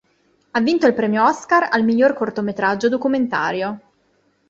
[0.49, 3.79] Ha vinto il Premio Oscar al miglior cortometraggio documentario.